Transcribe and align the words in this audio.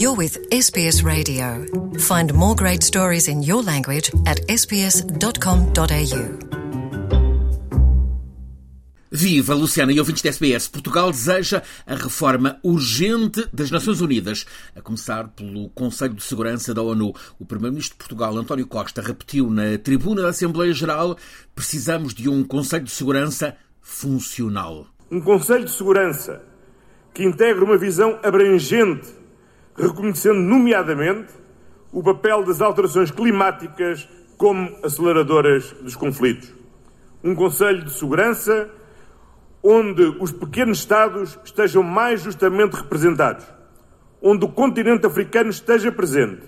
You're 0.00 0.16
with 0.16 0.38
SBS 0.52 1.02
Radio. 1.02 1.66
Find 1.98 2.32
more 2.32 2.54
great 2.54 2.84
stories 2.84 3.26
in 3.26 3.42
your 3.42 3.64
language 3.64 4.12
at 4.26 4.38
sbs.com.au. 4.46 6.38
Viva, 9.10 9.54
Luciana 9.54 9.92
e 9.92 9.98
ouvintes 9.98 10.22
da 10.22 10.28
SBS. 10.28 10.68
Portugal 10.68 11.10
deseja 11.10 11.64
a 11.84 11.96
reforma 11.96 12.60
urgente 12.62 13.44
das 13.52 13.72
Nações 13.72 14.00
Unidas, 14.00 14.46
a 14.76 14.80
começar 14.80 15.30
pelo 15.30 15.68
Conselho 15.70 16.14
de 16.14 16.22
Segurança 16.22 16.72
da 16.72 16.80
ONU. 16.80 17.12
O 17.36 17.44
Primeiro-Ministro 17.44 17.96
de 17.96 17.98
Portugal, 17.98 18.36
António 18.36 18.68
Costa, 18.68 19.02
repetiu 19.02 19.50
na 19.50 19.78
tribuna 19.78 20.22
da 20.22 20.28
Assembleia 20.28 20.72
Geral: 20.72 21.16
precisamos 21.56 22.14
de 22.14 22.28
um 22.28 22.44
Conselho 22.44 22.84
de 22.84 22.92
Segurança 22.92 23.56
funcional. 23.80 24.86
Um 25.10 25.20
Conselho 25.20 25.64
de 25.64 25.72
Segurança 25.72 26.40
que 27.12 27.24
integre 27.24 27.64
uma 27.64 27.76
visão 27.76 28.20
abrangente, 28.22 29.08
reconhecendo, 29.78 30.40
nomeadamente, 30.40 31.32
o 31.92 32.02
papel 32.02 32.44
das 32.44 32.60
alterações 32.60 33.10
climáticas 33.10 34.08
como 34.36 34.76
aceleradoras 34.82 35.72
dos 35.80 35.96
conflitos. 35.96 36.52
Um 37.22 37.34
Conselho 37.34 37.84
de 37.84 37.92
Segurança 37.92 38.70
onde 39.62 40.02
os 40.20 40.32
pequenos 40.32 40.78
Estados 40.78 41.38
estejam 41.44 41.82
mais 41.82 42.22
justamente 42.22 42.74
representados, 42.74 43.44
onde 44.22 44.44
o 44.44 44.48
continente 44.48 45.06
africano 45.06 45.50
esteja 45.50 45.90
presente 45.90 46.42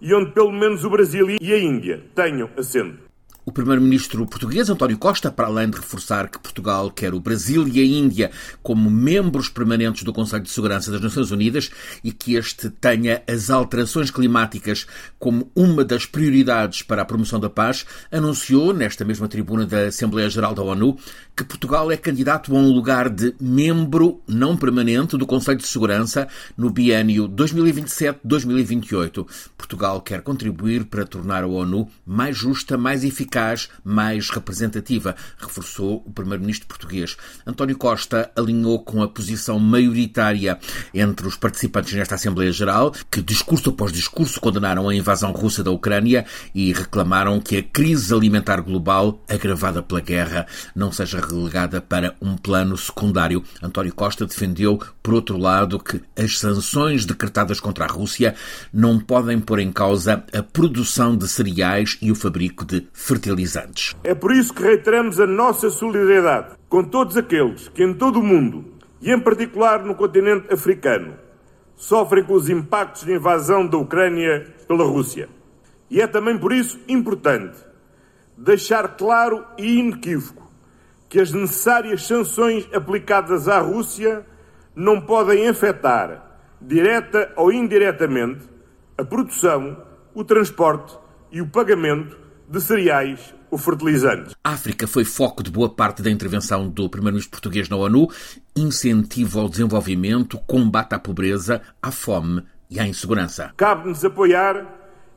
e 0.00 0.14
onde 0.14 0.32
pelo 0.32 0.52
menos 0.52 0.84
o 0.84 0.90
Brasil 0.90 1.26
e 1.40 1.52
a 1.52 1.58
Índia 1.58 2.04
tenham 2.14 2.50
assento. 2.56 3.09
O 3.50 3.52
primeiro-ministro 3.52 4.24
português, 4.26 4.70
António 4.70 4.96
Costa, 4.96 5.28
para 5.28 5.48
além 5.48 5.68
de 5.68 5.76
reforçar 5.76 6.28
que 6.28 6.38
Portugal 6.38 6.88
quer 6.88 7.12
o 7.12 7.18
Brasil 7.18 7.66
e 7.66 7.80
a 7.80 7.84
Índia 7.84 8.30
como 8.62 8.88
membros 8.88 9.48
permanentes 9.48 10.04
do 10.04 10.12
Conselho 10.12 10.44
de 10.44 10.50
Segurança 10.50 10.92
das 10.92 11.00
Nações 11.00 11.32
Unidas 11.32 11.68
e 12.04 12.12
que 12.12 12.36
este 12.36 12.70
tenha 12.70 13.24
as 13.28 13.50
alterações 13.50 14.08
climáticas 14.08 14.86
como 15.18 15.50
uma 15.52 15.84
das 15.84 16.06
prioridades 16.06 16.82
para 16.82 17.02
a 17.02 17.04
promoção 17.04 17.40
da 17.40 17.50
paz, 17.50 17.84
anunciou, 18.12 18.72
nesta 18.72 19.04
mesma 19.04 19.26
tribuna 19.26 19.66
da 19.66 19.88
Assembleia 19.88 20.30
Geral 20.30 20.54
da 20.54 20.62
ONU, 20.62 20.96
que 21.36 21.42
Portugal 21.42 21.90
é 21.90 21.96
candidato 21.96 22.54
a 22.54 22.58
um 22.58 22.70
lugar 22.70 23.10
de 23.10 23.34
membro 23.40 24.22
não 24.28 24.56
permanente 24.56 25.16
do 25.16 25.26
Conselho 25.26 25.58
de 25.58 25.66
Segurança 25.66 26.28
no 26.56 26.70
biênio 26.70 27.28
2027-2028. 27.28 29.26
Portugal 29.58 30.00
quer 30.02 30.22
contribuir 30.22 30.84
para 30.84 31.04
tornar 31.04 31.42
a 31.42 31.48
ONU 31.48 31.88
mais 32.06 32.36
justa, 32.36 32.78
mais 32.78 33.02
eficaz 33.02 33.39
eficaz, 33.40 33.68
mais 33.82 34.28
representativa, 34.30 35.16
reforçou 35.38 36.02
o 36.06 36.12
primeiro-ministro 36.12 36.68
português. 36.68 37.16
António 37.46 37.76
Costa 37.76 38.30
alinhou 38.36 38.84
com 38.84 39.02
a 39.02 39.08
posição 39.08 39.58
maioritária 39.58 40.58
entre 40.92 41.26
os 41.26 41.36
participantes 41.36 41.94
nesta 41.94 42.14
Assembleia 42.14 42.52
Geral, 42.52 42.92
que 43.10 43.22
discurso 43.22 43.70
após 43.70 43.92
discurso 43.92 44.40
condenaram 44.40 44.88
a 44.88 44.94
invasão 44.94 45.32
russa 45.32 45.64
da 45.64 45.70
Ucrânia 45.70 46.26
e 46.54 46.72
reclamaram 46.72 47.40
que 47.40 47.56
a 47.56 47.62
crise 47.62 48.12
alimentar 48.12 48.60
global, 48.60 49.24
agravada 49.28 49.82
pela 49.82 50.00
guerra, 50.00 50.46
não 50.74 50.92
seja 50.92 51.20
relegada 51.20 51.80
para 51.80 52.14
um 52.20 52.36
plano 52.36 52.76
secundário. 52.76 53.42
António 53.62 53.94
Costa 53.94 54.26
defendeu, 54.26 54.80
por 55.02 55.14
outro 55.14 55.38
lado, 55.38 55.78
que 55.78 56.00
as 56.16 56.38
sanções 56.38 57.06
decretadas 57.06 57.60
contra 57.60 57.84
a 57.84 57.88
Rússia 57.88 58.34
não 58.72 58.98
podem 58.98 59.40
pôr 59.40 59.60
em 59.60 59.72
causa 59.72 60.24
a 60.32 60.42
produção 60.42 61.16
de 61.16 61.26
cereais 61.28 61.96
e 62.02 62.10
o 62.10 62.14
fabrico 62.14 62.64
de 62.64 62.86
fertilizantes 62.92 63.19
fertilizantes. 63.20 63.94
É 64.02 64.14
por 64.14 64.32
isso 64.32 64.54
que 64.54 64.62
reiteramos 64.62 65.20
a 65.20 65.26
nossa 65.26 65.70
solidariedade 65.70 66.56
com 66.68 66.82
todos 66.82 67.16
aqueles 67.16 67.68
que 67.68 67.84
em 67.84 67.92
todo 67.92 68.18
o 68.18 68.22
mundo, 68.22 68.64
e 69.00 69.12
em 69.12 69.20
particular 69.20 69.84
no 69.84 69.94
continente 69.94 70.52
africano, 70.52 71.14
sofrem 71.76 72.24
com 72.24 72.34
os 72.34 72.48
impactos 72.48 73.04
da 73.04 73.12
invasão 73.12 73.66
da 73.66 73.76
Ucrânia 73.76 74.46
pela 74.66 74.84
Rússia. 74.84 75.28
E 75.90 76.00
é 76.00 76.06
também 76.06 76.38
por 76.38 76.52
isso 76.52 76.78
importante 76.88 77.58
deixar 78.36 78.96
claro 78.96 79.44
e 79.58 79.78
inequívoco 79.78 80.50
que 81.08 81.20
as 81.20 81.32
necessárias 81.32 82.06
sanções 82.06 82.68
aplicadas 82.72 83.48
à 83.48 83.58
Rússia 83.58 84.24
não 84.74 85.00
podem 85.00 85.48
afetar, 85.48 86.38
direta 86.60 87.32
ou 87.36 87.52
indiretamente, 87.52 88.48
a 88.96 89.04
produção, 89.04 89.76
o 90.14 90.22
transporte 90.22 90.96
e 91.32 91.40
o 91.40 91.48
pagamento 91.48 92.19
de 92.50 92.60
cereais 92.60 93.32
ou 93.48 93.56
fertilizantes. 93.56 94.34
A 94.42 94.50
África 94.50 94.84
foi 94.88 95.04
foco 95.04 95.40
de 95.40 95.52
boa 95.52 95.68
parte 95.68 96.02
da 96.02 96.10
intervenção 96.10 96.68
do 96.68 96.90
primeiro-ministro 96.90 97.30
português 97.30 97.68
na 97.68 97.76
ONU, 97.76 98.08
incentivo 98.56 99.38
ao 99.38 99.48
desenvolvimento, 99.48 100.36
combate 100.48 100.92
à 100.92 100.98
pobreza, 100.98 101.62
à 101.80 101.92
fome 101.92 102.42
e 102.68 102.80
à 102.80 102.86
insegurança. 102.86 103.52
Cabe-nos 103.56 104.04
apoiar, 104.04 104.66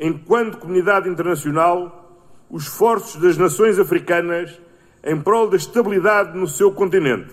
enquanto 0.00 0.56
comunidade 0.56 1.06
internacional, 1.06 2.16
os 2.48 2.62
esforços 2.62 3.20
das 3.20 3.36
nações 3.36 3.78
africanas 3.78 4.58
em 5.04 5.20
prol 5.20 5.50
da 5.50 5.56
estabilidade 5.56 6.36
no 6.36 6.48
seu 6.48 6.72
continente, 6.72 7.30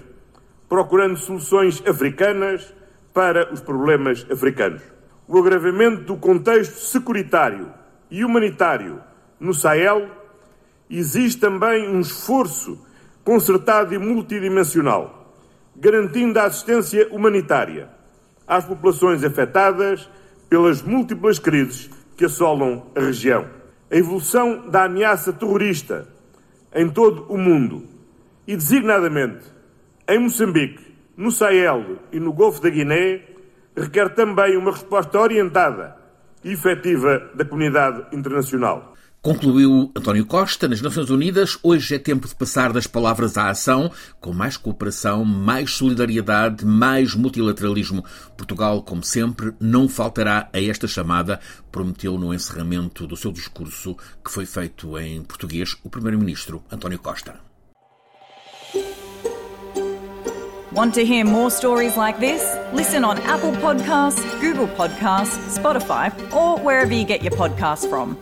procurando 0.68 1.16
soluções 1.16 1.82
africanas 1.88 2.74
para 3.14 3.54
os 3.54 3.62
problemas 3.62 4.28
africanos. 4.30 4.82
O 5.26 5.38
agravamento 5.38 6.04
do 6.04 6.18
contexto 6.18 6.80
securitário 6.80 7.72
e 8.12 8.26
humanitário 8.26 9.02
no 9.46 9.54
Sahel, 9.54 10.10
existe 10.90 11.40
também 11.40 11.88
um 11.88 12.00
esforço 12.00 12.84
concertado 13.24 13.94
e 13.94 13.98
multidimensional, 13.98 15.34
garantindo 15.76 16.40
a 16.40 16.46
assistência 16.46 17.08
humanitária 17.12 17.90
às 18.48 18.66
populações 18.66 19.24
afetadas 19.24 20.10
pelas 20.50 20.82
múltiplas 20.82 21.40
crises 21.40 21.90
que 22.18 22.26
assolam 22.26 22.88
a 22.96 23.00
região. 23.00 23.48
A 23.92 23.96
evolução 23.96 24.70
da 24.70 24.86
ameaça 24.86 25.32
terrorista 25.32 26.08
em 26.74 26.90
todo 26.90 27.26
o 27.32 27.38
mundo 27.38 27.84
e, 28.48 28.56
designadamente, 28.56 29.46
em 30.08 30.20
Moçambique, 30.20 30.96
no 31.16 31.32
Sahel 31.32 31.98
e 32.12 32.20
no 32.20 32.34
Golfo 32.34 32.62
da 32.62 32.70
Guiné, 32.70 33.22
requer 33.76 34.10
também 34.14 34.58
uma 34.58 34.72
resposta 34.72 35.20
orientada 35.20 35.96
e 36.44 36.52
efetiva 36.52 37.32
da 37.34 37.46
comunidade 37.46 38.16
internacional. 38.16 38.96
Concluiu 39.26 39.92
António 39.96 40.24
Costa 40.24 40.68
nas 40.68 40.82
Nações 40.84 41.10
Unidas. 41.10 41.58
Hoje 41.64 41.96
é 41.96 41.98
tempo 41.98 42.28
de 42.28 42.36
passar 42.36 42.72
das 42.72 42.86
palavras 42.86 43.40
à 43.40 43.50
ação, 43.50 43.92
com 44.22 44.32
mais 44.32 44.56
cooperação, 44.56 45.26
mais 45.26 45.72
solidariedade, 45.72 46.64
mais 46.64 47.16
multilateralismo. 47.16 48.06
Portugal, 48.38 48.84
como 48.84 49.04
sempre, 49.04 49.52
não 49.60 49.90
faltará 49.90 50.48
a 50.54 50.62
esta 50.62 50.88
chamada, 50.88 51.40
prometeu 51.72 52.20
no 52.20 52.36
encerramento 52.36 53.08
do 53.08 53.18
seu 53.18 53.32
discurso, 53.32 53.98
que 54.24 54.30
foi 54.30 54.46
feito 54.46 54.96
em 55.00 55.24
português, 55.24 55.76
o 55.84 55.90
Primeiro-Ministro 55.90 56.64
António 56.72 57.00
Costa. 57.00 57.34
Want 60.72 60.94
to 60.94 61.04
hear 61.04 61.26
more 61.26 61.50
stories 61.50 61.98
like 61.98 62.20
this? 62.20 62.44
Listen 62.76 63.04
on 63.04 63.18
Apple 63.26 63.54
Podcasts, 63.54 64.22
Google 64.40 64.68
Podcasts, 64.78 65.58
Spotify, 65.58 66.14
or 66.32 66.60
wherever 66.60 66.94
you 66.94 67.06
get 67.06 67.24
your 67.24 67.36
podcasts 67.36 67.90
from. 67.90 68.16